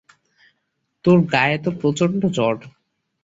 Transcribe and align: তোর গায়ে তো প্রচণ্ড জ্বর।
তোর 1.05 1.17
গায়ে 1.31 1.57
তো 1.57 1.69
প্রচণ্ড 1.81 2.21
জ্বর। 2.35 2.55